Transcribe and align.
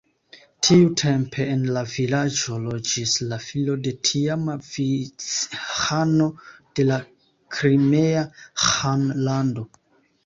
Tiutempe 0.67 1.43
en 1.55 1.59
la 1.75 1.81
vilaĝo 1.95 2.57
loĝis 2.63 3.13
la 3.33 3.39
filo 3.49 3.75
de 3.89 3.93
tiama 4.09 4.55
vic-ĥano 4.69 6.31
de 6.81 6.87
la 6.91 7.01
Krimea 7.59 8.27
Ĥanlando. 8.71 9.71